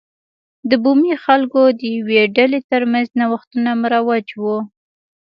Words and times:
د 0.69 0.71
بومي 0.83 1.13
خلکو 1.25 1.61
د 1.79 1.81
یوې 1.97 2.21
ډلې 2.37 2.59
ترمنځ 2.69 3.07
نوښتونه 3.19 3.69
مروج 3.81 4.27
و. 4.41 4.43